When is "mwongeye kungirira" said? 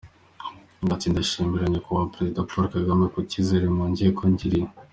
3.73-4.69